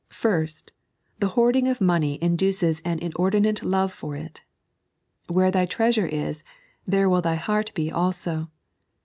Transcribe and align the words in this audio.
Fiifrt, 0.09 0.69
the 1.19 1.27
hoarding 1.27 1.67
of 1.67 1.79
money 1.79 2.17
indaeei 2.23 2.81
on 2.83 2.97
inordi7uiie 3.01 3.61
love 3.63 3.93
for 3.93 4.15
it." 4.15 4.41
Where 5.27 5.51
thy 5.51 5.67
treasure 5.67 6.07
is, 6.07 6.43
there 6.87 7.07
will 7.07 7.21
thy 7.21 7.35
heart 7.35 7.71
be 7.75 7.91
altto." 7.91 8.47